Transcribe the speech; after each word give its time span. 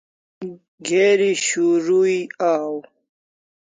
Geri 0.87 1.31
shurui 1.45 2.17
aw 2.53 2.75